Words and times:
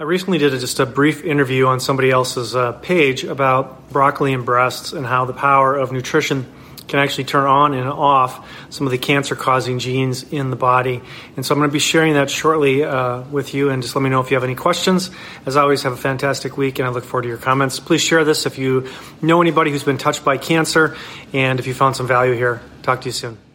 I 0.00 0.04
recently 0.04 0.38
did 0.38 0.58
just 0.58 0.80
a 0.80 0.86
brief 0.86 1.24
interview 1.24 1.66
on 1.66 1.78
somebody 1.78 2.10
else's 2.10 2.56
uh, 2.56 2.72
page 2.72 3.24
about 3.24 3.90
broccoli 3.90 4.32
and 4.32 4.46
breasts 4.46 4.94
and 4.94 5.04
how 5.04 5.26
the 5.26 5.34
power 5.34 5.76
of 5.76 5.92
nutrition 5.92 6.50
can 6.88 7.00
actually 7.00 7.24
turn 7.24 7.44
on 7.44 7.74
and 7.74 7.86
off 7.86 8.48
some 8.70 8.86
of 8.86 8.92
the 8.92 8.96
cancer 8.96 9.36
causing 9.36 9.78
genes 9.78 10.22
in 10.32 10.48
the 10.48 10.56
body. 10.56 11.02
And 11.36 11.44
so 11.44 11.54
I'm 11.54 11.60
going 11.60 11.68
to 11.68 11.72
be 11.72 11.80
sharing 11.80 12.14
that 12.14 12.30
shortly 12.30 12.82
uh, 12.82 13.20
with 13.24 13.52
you. 13.52 13.68
And 13.68 13.82
just 13.82 13.94
let 13.94 14.00
me 14.00 14.08
know 14.08 14.20
if 14.20 14.30
you 14.30 14.36
have 14.36 14.44
any 14.44 14.54
questions. 14.54 15.10
As 15.44 15.58
always, 15.58 15.82
have 15.82 15.92
a 15.92 15.98
fantastic 15.98 16.56
week, 16.56 16.78
and 16.78 16.88
I 16.88 16.90
look 16.92 17.04
forward 17.04 17.24
to 17.24 17.28
your 17.28 17.36
comments. 17.36 17.78
Please 17.78 18.00
share 18.00 18.24
this 18.24 18.46
if 18.46 18.56
you 18.56 18.88
know 19.20 19.42
anybody 19.42 19.70
who's 19.70 19.84
been 19.84 19.98
touched 19.98 20.24
by 20.24 20.38
cancer, 20.38 20.96
and 21.34 21.60
if 21.60 21.66
you 21.66 21.74
found 21.74 21.94
some 21.94 22.06
value 22.06 22.32
here. 22.32 22.62
Talk 22.80 23.02
to 23.02 23.08
you 23.08 23.12
soon. 23.12 23.49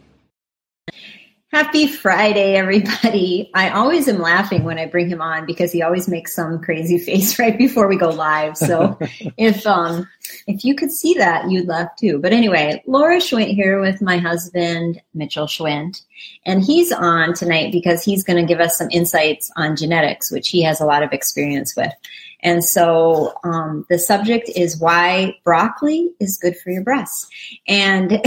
Happy 1.52 1.86
Friday, 1.86 2.56
everybody. 2.56 3.52
I 3.54 3.70
always 3.70 4.08
am 4.08 4.18
laughing 4.18 4.64
when 4.64 4.80
I 4.80 4.86
bring 4.86 5.08
him 5.08 5.22
on 5.22 5.46
because 5.46 5.70
he 5.70 5.80
always 5.80 6.08
makes 6.08 6.34
some 6.34 6.60
crazy 6.60 6.98
face 7.04 7.38
right 7.38 7.56
before 7.56 7.86
we 7.86 7.96
go 7.96 8.08
live. 8.08 8.56
So 8.56 8.98
if 9.36 9.64
um 9.64 10.08
if 10.48 10.64
you 10.64 10.74
could 10.74 10.90
see 10.90 11.14
that, 11.14 11.48
you'd 11.48 11.68
laugh 11.68 11.94
too. 11.96 12.18
But 12.18 12.32
anyway, 12.32 12.82
Laura 12.86 13.18
Schwint 13.18 13.54
here 13.54 13.80
with 13.80 14.02
my 14.02 14.18
husband, 14.18 15.00
Mitchell 15.14 15.46
Schwint. 15.46 16.02
And 16.44 16.64
he's 16.64 16.90
on 16.90 17.32
tonight 17.32 17.70
because 17.70 18.02
he's 18.02 18.24
going 18.24 18.44
to 18.44 18.52
give 18.52 18.60
us 18.60 18.76
some 18.76 18.88
insights 18.90 19.50
on 19.56 19.76
genetics, 19.76 20.32
which 20.32 20.48
he 20.48 20.62
has 20.62 20.80
a 20.80 20.86
lot 20.86 21.04
of 21.04 21.12
experience 21.12 21.76
with. 21.76 21.92
And 22.40 22.64
so 22.64 23.34
um, 23.44 23.86
the 23.88 23.98
subject 23.98 24.50
is 24.56 24.80
why 24.80 25.36
broccoli 25.44 26.10
is 26.18 26.38
good 26.38 26.56
for 26.56 26.70
your 26.70 26.82
breasts. 26.82 27.28
And 27.68 28.20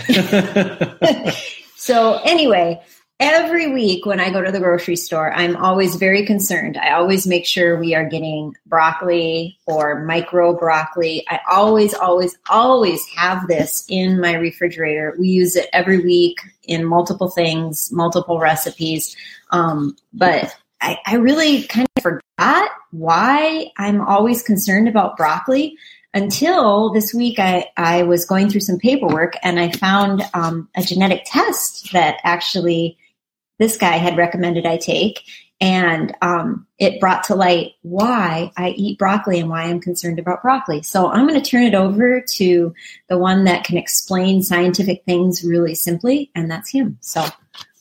so 1.76 2.20
anyway, 2.24 2.80
every 3.22 3.72
week 3.72 4.04
when 4.04 4.18
I 4.18 4.30
go 4.30 4.42
to 4.42 4.50
the 4.50 4.58
grocery 4.58 4.96
store, 4.96 5.32
I'm 5.32 5.56
always 5.56 5.94
very 5.94 6.26
concerned. 6.26 6.76
I 6.76 6.92
always 6.92 7.26
make 7.26 7.46
sure 7.46 7.78
we 7.78 7.94
are 7.94 8.04
getting 8.04 8.56
broccoli 8.66 9.58
or 9.66 10.04
micro 10.04 10.58
broccoli. 10.58 11.24
I 11.28 11.38
always, 11.48 11.94
always, 11.94 12.36
always 12.50 13.06
have 13.16 13.46
this 13.46 13.84
in 13.88 14.20
my 14.20 14.34
refrigerator. 14.34 15.14
We 15.18 15.28
use 15.28 15.54
it 15.54 15.68
every 15.72 16.00
week 16.00 16.40
in 16.64 16.84
multiple 16.84 17.30
things, 17.30 17.90
multiple 17.92 18.40
recipes. 18.40 19.16
Um, 19.50 19.96
but 20.12 20.56
I, 20.80 20.98
I 21.06 21.14
really 21.14 21.62
kind 21.62 21.86
of 21.96 22.02
forgot 22.02 22.70
why 22.90 23.70
I'm 23.78 24.00
always 24.00 24.42
concerned 24.42 24.88
about 24.88 25.16
broccoli 25.16 25.78
until 26.14 26.92
this 26.92 27.14
week 27.14 27.38
I, 27.38 27.70
I 27.76 28.02
was 28.02 28.24
going 28.24 28.50
through 28.50 28.60
some 28.60 28.78
paperwork 28.78 29.34
and 29.42 29.58
I 29.58 29.70
found 29.72 30.22
um, 30.34 30.68
a 30.76 30.82
genetic 30.82 31.22
test 31.26 31.92
that 31.92 32.18
actually 32.24 32.98
this 33.58 33.76
guy 33.76 33.96
had 33.96 34.16
recommended 34.16 34.66
I 34.66 34.76
take. 34.76 35.22
And 35.60 36.12
um, 36.22 36.66
it 36.78 36.98
brought 36.98 37.22
to 37.24 37.36
light 37.36 37.74
why 37.82 38.50
I 38.56 38.70
eat 38.70 38.98
broccoli 38.98 39.38
and 39.38 39.48
why 39.48 39.62
I'm 39.62 39.80
concerned 39.80 40.18
about 40.18 40.42
broccoli. 40.42 40.82
So 40.82 41.08
I'm 41.08 41.28
going 41.28 41.40
to 41.40 41.50
turn 41.50 41.62
it 41.62 41.74
over 41.74 42.20
to 42.20 42.74
the 43.08 43.16
one 43.16 43.44
that 43.44 43.62
can 43.62 43.78
explain 43.78 44.42
scientific 44.42 45.04
things 45.04 45.44
really 45.44 45.76
simply, 45.76 46.32
and 46.34 46.50
that's 46.50 46.70
him. 46.70 46.98
So 47.00 47.24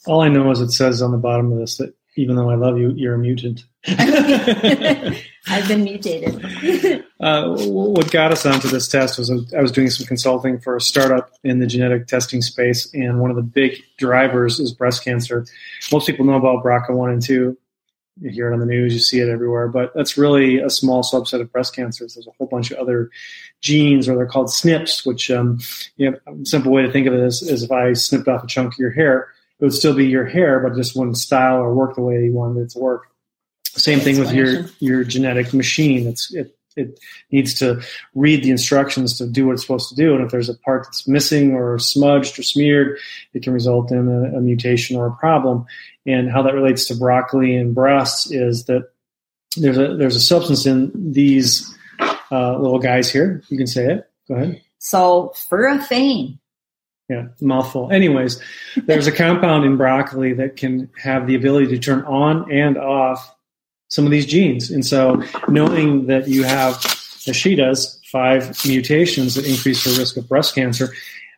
all 0.06 0.22
I 0.22 0.28
know 0.28 0.52
is 0.52 0.62
it 0.62 0.70
says 0.70 1.02
on 1.02 1.12
the 1.12 1.18
bottom 1.18 1.52
of 1.52 1.58
this 1.58 1.78
that 1.78 1.96
even 2.18 2.36
though 2.36 2.52
I 2.52 2.56
love 2.56 2.78
you, 2.78 2.92
you're 2.96 3.16
a 3.16 3.18
mutant. 3.18 3.64
I've 3.88 5.68
been 5.68 5.84
mutated. 5.84 7.04
uh, 7.22 7.56
what 7.68 8.12
got 8.12 8.32
us 8.32 8.48
onto 8.48 8.68
this 8.68 8.88
test 8.88 9.20
was 9.20 9.30
I 9.30 9.62
was 9.62 9.72
doing 9.72 9.92
some 9.92 10.08
consulting 10.08 10.60
for 10.60 10.76
a 10.76 10.82
startup 10.82 11.32
in 11.44 11.60
the 11.60 11.68
genetic 11.68 12.08
testing 12.08 12.42
space, 12.42 12.92
and 12.96 13.20
one 13.20 13.30
of 13.30 13.36
the 13.36 13.44
big 13.44 13.78
drivers 13.98 14.60
is 14.60 14.74
breast 14.74 15.04
cancer. 15.04 15.46
Most 15.92 16.08
people 16.08 16.26
know 16.26 16.34
about 16.34 16.64
BRCA1 16.64 17.14
and 17.14 17.22
2. 17.22 17.58
You 18.22 18.30
hear 18.30 18.50
it 18.50 18.54
on 18.54 18.60
the 18.60 18.66
news, 18.66 18.94
you 18.94 19.00
see 19.00 19.20
it 19.20 19.30
everywhere, 19.30 19.68
but 19.68 19.94
that's 19.94 20.18
really 20.18 20.58
a 20.58 20.70
small 20.70 21.04
subset 21.04 21.42
of 21.42 21.52
breast 21.52 21.76
cancers. 21.76 22.16
There's 22.16 22.28
a 22.28 22.32
whole 22.38 22.48
bunch 22.48 22.72
of 22.72 22.80
other 22.80 23.12
genes, 23.62 24.10
or 24.10 24.16
they're 24.16 24.26
called 24.26 24.48
SNPs, 24.48 25.06
which 25.06 25.30
um, 25.30 25.60
you 25.98 26.12
know, 26.12 26.18
a 26.28 26.46
simple 26.46 26.72
way 26.72 26.82
to 26.82 26.92
think 26.92 27.08
of 27.08 27.14
it 27.14 27.20
is, 27.20 27.44
is 27.44 27.64
if 27.64 27.72
I 27.72 27.94
snipped 27.94 28.28
off 28.28 28.44
a 28.44 28.48
chunk 28.48 28.74
of 28.74 28.80
your 28.80 28.92
hair, 28.92 29.30
it 29.60 29.64
would 29.64 29.74
still 29.74 29.94
be 29.94 30.08
your 30.08 30.26
hair, 30.26 30.60
but 30.60 30.76
just 30.76 30.96
wouldn't 30.96 31.18
style 31.18 31.58
or 31.58 31.74
work 31.74 31.96
the 31.96 32.02
way 32.02 32.24
you 32.24 32.34
wanted 32.34 32.62
it 32.62 32.70
to 32.72 32.80
work. 32.80 33.08
Same 33.64 34.00
thing 34.00 34.20
with 34.20 34.34
your 34.34 34.66
your 34.80 35.04
genetic 35.04 35.54
machine. 35.54 36.08
It's 36.08 36.34
it 36.34 36.58
it 36.76 37.00
needs 37.32 37.54
to 37.56 37.82
read 38.16 38.44
the 38.44 38.52
instructions 38.52 39.18
to 39.18 39.28
do 39.28 39.48
what 39.48 39.54
it's 39.54 39.62
supposed 39.62 39.90
to 39.90 39.96
do. 39.96 40.16
And 40.16 40.24
if 40.24 40.32
there's 40.32 40.50
a 40.50 40.58
part 40.58 40.86
that's 40.86 41.08
missing 41.08 41.54
or 41.54 41.78
smudged 41.80 42.40
or 42.40 42.44
smeared, 42.44 42.98
it 43.34 43.44
can 43.44 43.54
result 43.54 43.92
in 43.92 44.08
a, 44.08 44.38
a 44.38 44.42
mutation 44.42 44.98
or 44.98 45.08
a 45.08 45.16
problem. 45.16 45.66
And 46.06 46.32
how 46.32 46.42
that 46.44 46.54
relates 46.54 46.88
to 46.88 46.96
broccoli 46.96 47.56
and 47.56 47.76
breasts 47.76 48.32
is 48.32 48.66
that 48.66 48.90
there's 49.58 49.78
a 49.78 49.96
there's 49.98 50.16
a 50.16 50.22
substance 50.22 50.66
in 50.66 51.12
these 51.12 51.74
uh, 52.32 52.58
little 52.58 52.80
guys 52.80 53.12
here. 53.12 53.44
You 53.50 53.58
can 53.58 53.68
say 53.68 53.86
it. 53.86 54.10
Go 54.28 54.36
ahead. 54.36 54.62
Sulforaphane. 54.80 56.40
Yeah, 57.10 57.28
mouthful. 57.42 57.92
Anyways, 57.92 58.42
there's 58.86 59.08
a 59.08 59.12
compound 59.12 59.66
in 59.66 59.76
broccoli 59.76 60.34
that 60.36 60.56
can 60.56 60.90
have 60.98 61.28
the 61.28 61.36
ability 61.36 61.68
to 61.68 61.78
turn 61.78 62.06
on 62.06 62.50
and 62.50 62.78
off 62.78 63.36
some 63.92 64.06
of 64.06 64.12
these 64.12 64.26
genes. 64.26 64.72
And 64.72 64.86
so 64.86 65.22
knowing 65.48 66.08
that 66.08 66.28
you 66.28 66.44
have, 66.44 66.76
as 67.28 67.36
she 67.36 67.56
does, 67.56 68.00
five 68.12 68.58
mutations 68.66 69.36
that 69.36 69.46
increase 69.46 69.86
your 69.86 69.96
risk 69.98 70.18
of 70.18 70.28
breast 70.28 70.56
cancer, 70.56 70.92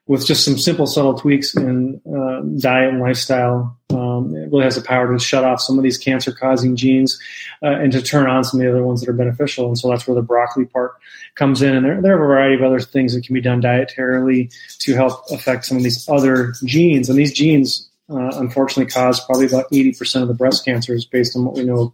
with 0.05 0.25
just 0.25 0.43
some 0.43 0.57
simple, 0.57 0.85
subtle 0.85 1.17
tweaks 1.17 1.55
in 1.55 2.01
uh, 2.05 2.41
diet 2.59 2.89
and 2.89 2.99
lifestyle, 2.99 3.77
um, 3.91 4.35
it 4.35 4.51
really 4.51 4.65
has 4.65 4.75
the 4.75 4.81
power 4.81 5.11
to 5.11 5.17
shut 5.17 5.45
off 5.45 5.61
some 5.61 5.77
of 5.77 5.83
these 5.83 5.97
cancer-causing 5.97 6.75
genes 6.75 7.17
uh, 7.61 7.67
and 7.67 7.91
to 7.93 8.01
turn 8.01 8.29
on 8.29 8.43
some 8.43 8.59
of 8.59 8.65
the 8.65 8.71
other 8.71 8.83
ones 8.83 8.99
that 8.99 9.09
are 9.09 9.13
beneficial. 9.13 9.67
And 9.67 9.77
so 9.77 9.89
that's 9.89 10.05
where 10.05 10.15
the 10.15 10.21
broccoli 10.21 10.65
part 10.65 10.91
comes 11.35 11.61
in. 11.61 11.73
And 11.73 11.85
there, 11.85 12.01
there 12.01 12.13
are 12.13 12.23
a 12.23 12.27
variety 12.27 12.55
of 12.55 12.63
other 12.63 12.81
things 12.81 13.15
that 13.15 13.25
can 13.25 13.33
be 13.33 13.41
done 13.41 13.61
dietarily 13.61 14.53
to 14.79 14.93
help 14.93 15.23
affect 15.31 15.65
some 15.65 15.77
of 15.77 15.83
these 15.83 16.07
other 16.09 16.53
genes. 16.65 17.07
And 17.07 17.17
these 17.17 17.33
genes, 17.33 17.89
uh, 18.09 18.31
unfortunately, 18.33 18.91
cause 18.91 19.23
probably 19.23 19.45
about 19.45 19.71
80% 19.71 20.21
of 20.21 20.27
the 20.27 20.33
breast 20.33 20.65
cancers 20.65 21.05
based 21.05 21.37
on 21.37 21.45
what 21.45 21.55
we 21.55 21.63
know 21.63 21.93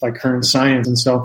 by 0.00 0.10
current 0.10 0.44
science. 0.44 0.86
And 0.86 0.98
so 0.98 1.24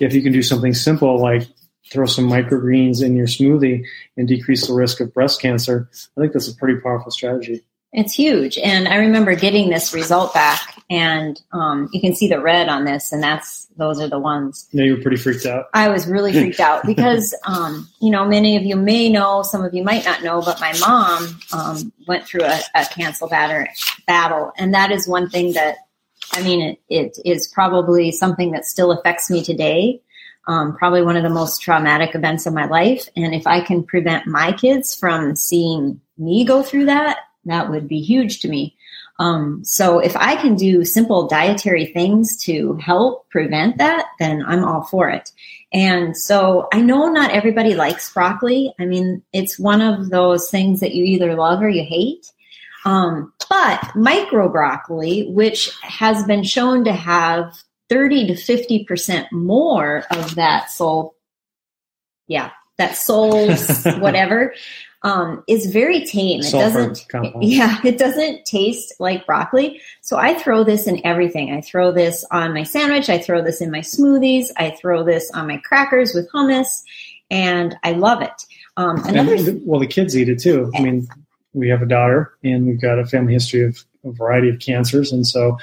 if 0.00 0.14
you 0.14 0.22
can 0.22 0.32
do 0.32 0.42
something 0.42 0.74
simple 0.74 1.20
like 1.20 1.46
throw 1.90 2.06
some 2.06 2.28
microgreens 2.28 3.02
in 3.02 3.14
your 3.14 3.26
smoothie 3.26 3.84
and 4.16 4.26
decrease 4.26 4.66
the 4.66 4.74
risk 4.74 5.00
of 5.00 5.14
breast 5.14 5.40
cancer, 5.40 5.88
I 6.16 6.20
think 6.20 6.32
that's 6.32 6.48
a 6.48 6.54
pretty 6.54 6.80
powerful 6.80 7.10
strategy. 7.10 7.62
It's 7.92 8.12
huge. 8.12 8.58
And 8.58 8.88
I 8.88 8.96
remember 8.96 9.34
getting 9.34 9.70
this 9.70 9.94
result 9.94 10.34
back 10.34 10.82
and 10.90 11.40
um, 11.52 11.88
you 11.92 12.00
can 12.00 12.14
see 12.14 12.28
the 12.28 12.40
red 12.40 12.68
on 12.68 12.84
this 12.84 13.10
and 13.10 13.22
that's 13.22 13.66
those 13.76 14.00
are 14.00 14.08
the 14.08 14.18
ones. 14.18 14.68
Yeah, 14.72 14.84
you 14.84 14.96
were 14.96 15.02
pretty 15.02 15.16
freaked 15.16 15.46
out. 15.46 15.66
I 15.72 15.88
was 15.88 16.06
really 16.06 16.32
freaked 16.38 16.60
out 16.60 16.84
because 16.84 17.34
um, 17.46 17.88
you 18.00 18.10
know, 18.10 18.26
many 18.26 18.56
of 18.56 18.64
you 18.64 18.76
may 18.76 19.08
know, 19.08 19.42
some 19.42 19.64
of 19.64 19.72
you 19.72 19.82
might 19.82 20.04
not 20.04 20.22
know, 20.22 20.42
but 20.42 20.60
my 20.60 20.76
mom 20.78 21.40
um, 21.52 21.92
went 22.06 22.26
through 22.26 22.44
a, 22.44 22.60
a 22.74 22.84
cancer 22.84 23.26
batter, 23.28 23.68
battle. 24.06 24.52
And 24.58 24.74
that 24.74 24.90
is 24.90 25.08
one 25.08 25.30
thing 25.30 25.54
that 25.54 25.85
I 26.32 26.42
mean 26.42 26.62
it, 26.62 26.80
it 26.88 27.18
is 27.24 27.48
probably 27.48 28.12
something 28.12 28.52
that 28.52 28.64
still 28.64 28.92
affects 28.92 29.30
me 29.30 29.42
today 29.42 30.00
um, 30.46 30.76
probably 30.76 31.02
one 31.02 31.16
of 31.16 31.22
the 31.22 31.30
most 31.30 31.60
traumatic 31.62 32.14
events 32.14 32.46
of 32.46 32.54
my 32.54 32.66
life. 32.66 33.08
And 33.16 33.34
if 33.34 33.46
I 33.46 33.60
can 33.60 33.82
prevent 33.82 34.26
my 34.26 34.52
kids 34.52 34.94
from 34.94 35.34
seeing 35.34 36.00
me 36.18 36.44
go 36.44 36.62
through 36.62 36.86
that, 36.86 37.18
that 37.46 37.70
would 37.70 37.88
be 37.88 38.00
huge 38.00 38.40
to 38.40 38.48
me. 38.48 38.76
Um, 39.18 39.64
so 39.64 39.98
if 39.98 40.14
I 40.16 40.36
can 40.36 40.56
do 40.56 40.84
simple 40.84 41.26
dietary 41.26 41.86
things 41.86 42.36
to 42.44 42.74
help 42.74 43.28
prevent 43.30 43.78
that, 43.78 44.06
then 44.18 44.44
I'm 44.46 44.64
all 44.64 44.82
for 44.82 45.08
it. 45.08 45.32
And 45.72 46.16
so 46.16 46.68
I 46.72 46.80
know 46.80 47.08
not 47.08 47.30
everybody 47.30 47.74
likes 47.74 48.12
broccoli. 48.12 48.74
I 48.78 48.84
mean, 48.84 49.22
it's 49.32 49.58
one 49.58 49.80
of 49.80 50.10
those 50.10 50.50
things 50.50 50.80
that 50.80 50.94
you 50.94 51.04
either 51.04 51.34
love 51.34 51.62
or 51.62 51.68
you 51.68 51.82
hate. 51.82 52.30
Um, 52.86 53.32
but 53.50 53.96
micro 53.96 54.48
broccoli, 54.48 55.28
which 55.28 55.76
has 55.82 56.24
been 56.24 56.44
shown 56.44 56.84
to 56.84 56.92
have 56.92 57.52
30 57.88 58.28
to 58.28 58.32
50% 58.34 59.32
more 59.32 60.04
of 60.10 60.36
that 60.36 60.70
soul, 60.70 61.16
yeah, 62.28 62.50
that 62.78 62.96
soul, 62.96 63.52
whatever, 63.98 64.54
um, 65.02 65.42
is 65.48 65.66
very 65.66 66.04
tame. 66.04 66.40
It 66.40 66.52
doesn't, 66.52 67.06
compound. 67.08 67.42
yeah, 67.42 67.78
it 67.84 67.98
doesn't 67.98 68.44
taste 68.44 68.94
like 69.00 69.26
broccoli. 69.26 69.80
So 70.00 70.16
I 70.16 70.34
throw 70.34 70.62
this 70.62 70.86
in 70.86 71.04
everything. 71.04 71.52
I 71.52 71.62
throw 71.62 71.90
this 71.90 72.24
on 72.30 72.54
my 72.54 72.62
sandwich. 72.62 73.08
I 73.08 73.18
throw 73.18 73.42
this 73.42 73.60
in 73.60 73.72
my 73.72 73.80
smoothies. 73.80 74.50
I 74.56 74.70
throw 74.70 75.02
this 75.02 75.28
on 75.32 75.48
my 75.48 75.56
crackers 75.58 76.14
with 76.14 76.30
hummus 76.30 76.82
and 77.30 77.76
I 77.82 77.92
love 77.92 78.22
it. 78.22 78.44
Um, 78.76 79.04
another, 79.06 79.34
and, 79.34 79.60
well, 79.66 79.80
the 79.80 79.86
kids 79.88 80.16
eat 80.16 80.28
it 80.28 80.38
too. 80.38 80.70
I 80.76 80.82
mean, 80.82 81.08
we 81.56 81.68
have 81.70 81.82
a 81.82 81.86
daughter 81.86 82.32
and 82.44 82.66
we've 82.66 82.80
got 82.80 82.98
a 82.98 83.06
family 83.06 83.32
history 83.32 83.64
of 83.64 83.84
a 84.04 84.12
variety 84.12 84.48
of 84.48 84.60
cancers. 84.60 85.10
And 85.10 85.26
so 85.26 85.58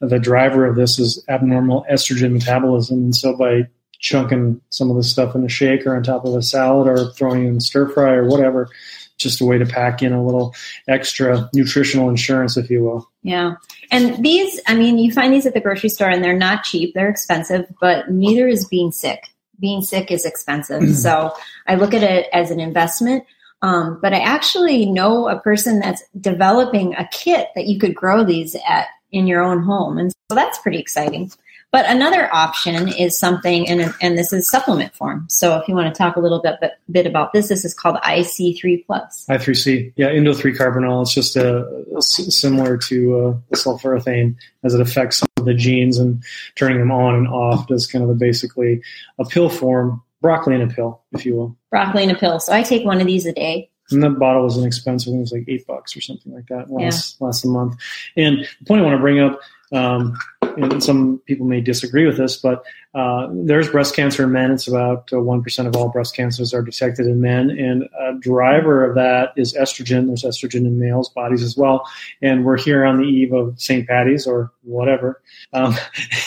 the 0.00 0.18
driver 0.18 0.66
of 0.66 0.76
this 0.76 0.98
is 0.98 1.24
abnormal 1.28 1.86
estrogen 1.90 2.32
metabolism. 2.32 2.98
And 2.98 3.16
so 3.16 3.36
by 3.36 3.68
chunking 3.98 4.60
some 4.70 4.90
of 4.90 4.96
the 4.96 5.02
stuff 5.02 5.34
in 5.34 5.44
a 5.44 5.48
shake 5.48 5.86
or 5.86 5.96
on 5.96 6.02
top 6.02 6.24
of 6.24 6.34
a 6.34 6.42
salad 6.42 6.88
or 6.88 7.12
throwing 7.12 7.46
in 7.46 7.60
stir 7.60 7.88
fry 7.88 8.12
or 8.12 8.26
whatever, 8.26 8.68
just 9.16 9.40
a 9.40 9.46
way 9.46 9.56
to 9.56 9.64
pack 9.64 10.02
in 10.02 10.12
a 10.12 10.24
little 10.24 10.54
extra 10.88 11.48
nutritional 11.54 12.10
insurance, 12.10 12.56
if 12.56 12.68
you 12.68 12.82
will. 12.82 13.10
Yeah. 13.22 13.54
And 13.90 14.22
these, 14.22 14.60
I 14.66 14.74
mean, 14.74 14.98
you 14.98 15.12
find 15.12 15.32
these 15.32 15.46
at 15.46 15.54
the 15.54 15.60
grocery 15.60 15.88
store 15.88 16.10
and 16.10 16.22
they're 16.22 16.36
not 16.36 16.64
cheap, 16.64 16.92
they're 16.94 17.08
expensive, 17.08 17.72
but 17.80 18.10
neither 18.10 18.46
is 18.46 18.66
being 18.66 18.92
sick. 18.92 19.28
Being 19.58 19.80
sick 19.80 20.10
is 20.10 20.26
expensive. 20.26 20.94
so 20.96 21.32
I 21.66 21.76
look 21.76 21.94
at 21.94 22.02
it 22.02 22.26
as 22.32 22.50
an 22.50 22.60
investment. 22.60 23.24
Um, 23.62 23.98
but 24.02 24.12
I 24.12 24.20
actually 24.20 24.86
know 24.86 25.28
a 25.28 25.40
person 25.40 25.80
that's 25.80 26.02
developing 26.20 26.94
a 26.94 27.08
kit 27.10 27.48
that 27.54 27.66
you 27.66 27.78
could 27.78 27.94
grow 27.94 28.24
these 28.24 28.54
at 28.68 28.86
in 29.12 29.26
your 29.26 29.42
own 29.42 29.62
home. 29.62 29.98
And 29.98 30.12
so 30.30 30.34
that's 30.34 30.58
pretty 30.58 30.78
exciting. 30.78 31.30
But 31.72 31.84
another 31.90 32.32
option 32.32 32.88
is 32.88 33.18
something, 33.18 33.68
and, 33.68 33.92
and 34.00 34.16
this 34.16 34.32
is 34.32 34.48
supplement 34.48 34.94
form. 34.94 35.26
So 35.28 35.58
if 35.58 35.68
you 35.68 35.74
want 35.74 35.92
to 35.92 35.98
talk 35.98 36.16
a 36.16 36.20
little 36.20 36.40
bit, 36.40 36.54
bit, 36.60 36.72
bit 36.90 37.06
about 37.06 37.32
this, 37.32 37.48
this 37.48 37.64
is 37.64 37.74
called 37.74 37.96
IC3 37.96 38.86
Plus. 38.86 39.26
I3C, 39.28 39.92
yeah, 39.96 40.10
indo 40.10 40.32
3 40.32 40.54
carbinol. 40.54 41.02
It's 41.02 41.12
just 41.12 41.36
a, 41.36 41.66
a 41.96 42.00
similar 42.00 42.78
to 42.78 43.18
uh, 43.18 43.56
sulforaphane 43.56 44.36
as 44.64 44.74
it 44.74 44.80
affects 44.80 45.18
some 45.18 45.28
of 45.36 45.44
the 45.44 45.54
genes 45.54 45.98
and 45.98 46.22
turning 46.54 46.78
them 46.78 46.92
on 46.92 47.14
and 47.14 47.28
off. 47.28 47.66
Does 47.66 47.86
kind 47.86 48.04
of 48.04 48.10
a, 48.10 48.14
basically 48.14 48.80
a 49.18 49.24
pill 49.24 49.50
form, 49.50 50.02
broccoli 50.20 50.54
in 50.54 50.62
a 50.62 50.68
pill, 50.68 51.02
if 51.12 51.26
you 51.26 51.34
will. 51.34 51.56
Broccoli 51.70 52.02
in 52.02 52.10
a 52.10 52.14
pill. 52.14 52.40
So 52.40 52.52
I 52.52 52.62
take 52.62 52.84
one 52.84 53.00
of 53.00 53.06
these 53.06 53.26
a 53.26 53.32
day. 53.32 53.70
And 53.90 54.02
that 54.02 54.18
bottle 54.18 54.42
was 54.42 54.58
inexpensive. 54.58 55.14
It 55.14 55.18
was 55.18 55.32
like 55.32 55.44
eight 55.46 55.66
bucks 55.66 55.96
or 55.96 56.00
something 56.00 56.32
like 56.32 56.46
that 56.48 56.70
last 56.70 57.16
yeah. 57.20 57.26
last 57.26 57.44
a 57.44 57.48
month. 57.48 57.76
And 58.16 58.38
the 58.38 58.64
point 58.66 58.80
I 58.80 58.84
want 58.84 58.96
to 58.96 59.00
bring 59.00 59.20
up 59.20 59.40
um, 59.72 60.18
and 60.56 60.82
some 60.82 61.20
people 61.26 61.46
may 61.46 61.60
disagree 61.60 62.06
with 62.06 62.16
this, 62.16 62.36
but 62.36 62.64
uh, 62.94 63.28
there's 63.30 63.68
breast 63.68 63.94
cancer 63.94 64.24
in 64.24 64.32
men. 64.32 64.50
It's 64.52 64.66
about 64.66 65.12
uh, 65.12 65.16
1% 65.16 65.66
of 65.66 65.76
all 65.76 65.88
breast 65.88 66.16
cancers 66.16 66.54
are 66.54 66.62
detected 66.62 67.06
in 67.06 67.20
men. 67.20 67.50
And 67.50 67.88
a 67.98 68.14
driver 68.18 68.84
of 68.84 68.94
that 68.94 69.32
is 69.36 69.54
estrogen. 69.54 70.06
There's 70.06 70.22
estrogen 70.22 70.66
in 70.66 70.78
males' 70.78 71.10
bodies 71.10 71.42
as 71.42 71.56
well. 71.56 71.86
And 72.22 72.44
we're 72.44 72.58
here 72.58 72.84
on 72.84 72.98
the 72.98 73.04
eve 73.04 73.32
of 73.32 73.60
St. 73.60 73.86
Patty's 73.86 74.26
or 74.26 74.50
whatever. 74.62 75.20
Um, 75.52 75.74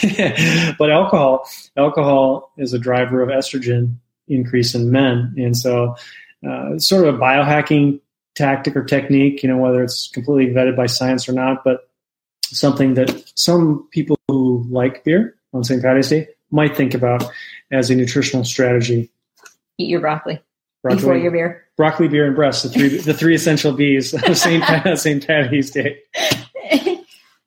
but 0.78 0.90
alcohol, 0.90 1.48
alcohol 1.76 2.52
is 2.56 2.72
a 2.72 2.78
driver 2.78 3.22
of 3.22 3.30
estrogen 3.30 3.96
increase 4.28 4.74
in 4.74 4.92
men. 4.92 5.34
And 5.36 5.56
so 5.56 5.96
uh, 6.48 6.78
sort 6.78 7.06
of 7.06 7.16
a 7.16 7.18
biohacking 7.18 8.00
tactic 8.36 8.76
or 8.76 8.84
technique, 8.84 9.42
you 9.42 9.48
know, 9.48 9.58
whether 9.58 9.82
it's 9.82 10.08
completely 10.08 10.54
vetted 10.54 10.76
by 10.76 10.86
science 10.86 11.28
or 11.28 11.32
not, 11.32 11.64
but 11.64 11.89
something 12.56 12.94
that 12.94 13.24
some 13.34 13.88
people 13.90 14.18
who 14.28 14.66
like 14.70 15.04
beer 15.04 15.36
on 15.52 15.64
St. 15.64 15.82
Patty's 15.82 16.08
Day 16.08 16.28
might 16.50 16.76
think 16.76 16.94
about 16.94 17.24
as 17.70 17.90
a 17.90 17.94
nutritional 17.94 18.44
strategy. 18.44 19.10
Eat 19.78 19.88
your 19.88 20.00
broccoli, 20.00 20.42
broccoli 20.82 21.00
before 21.00 21.16
your 21.16 21.30
beer. 21.30 21.64
Broccoli, 21.76 22.08
beer, 22.08 22.26
and 22.26 22.36
breast, 22.36 22.62
the 22.62 22.68
three, 22.68 22.88
the 22.98 23.14
three 23.14 23.34
essential 23.34 23.72
B's 23.72 24.12
of 24.12 24.36
St. 24.36 24.98
St. 24.98 25.26
Patty's 25.26 25.70
Day. 25.70 26.00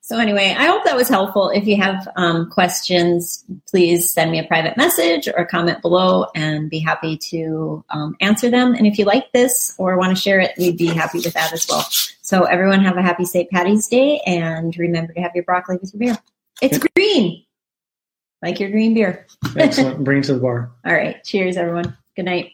So 0.04 0.18
anyway, 0.18 0.54
I 0.54 0.66
hope 0.66 0.84
that 0.84 0.96
was 0.96 1.08
helpful. 1.08 1.48
If 1.48 1.66
you 1.66 1.78
have 1.78 2.06
um, 2.16 2.50
questions, 2.50 3.42
please 3.66 4.12
send 4.12 4.30
me 4.30 4.38
a 4.38 4.44
private 4.44 4.76
message 4.76 5.26
or 5.34 5.46
comment 5.46 5.80
below 5.80 6.26
and 6.34 6.68
be 6.68 6.78
happy 6.78 7.16
to 7.30 7.82
um, 7.88 8.14
answer 8.20 8.50
them. 8.50 8.74
And 8.74 8.86
if 8.86 8.98
you 8.98 9.06
like 9.06 9.32
this 9.32 9.74
or 9.78 9.96
want 9.96 10.14
to 10.14 10.22
share 10.22 10.40
it, 10.40 10.52
we'd 10.58 10.76
be 10.76 10.88
happy 10.88 11.20
with 11.20 11.32
that 11.32 11.54
as 11.54 11.66
well. 11.66 11.86
So 12.20 12.42
everyone 12.42 12.84
have 12.84 12.98
a 12.98 13.02
happy 13.02 13.24
St. 13.24 13.48
Patty's 13.48 13.88
Day 13.88 14.20
and 14.26 14.76
remember 14.76 15.14
to 15.14 15.22
have 15.22 15.32
your 15.34 15.44
broccoli 15.44 15.78
with 15.80 15.94
your 15.94 16.00
beer. 16.00 16.18
It's 16.60 16.78
green. 16.94 17.42
Like 18.42 18.60
your 18.60 18.68
green 18.68 18.92
beer. 18.92 19.26
Excellent. 19.56 20.04
Bring 20.04 20.18
it 20.18 20.24
to 20.24 20.34
the 20.34 20.40
bar. 20.40 20.70
All 20.84 20.92
right. 20.92 21.24
Cheers, 21.24 21.56
everyone. 21.56 21.96
Good 22.14 22.26
night. 22.26 22.52